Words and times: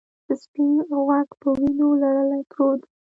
سپین 0.41 0.75
غوږ 1.05 1.27
په 1.41 1.47
وینو 1.57 1.89
لړلی 2.01 2.41
پروت 2.51 2.81
و. 2.85 2.89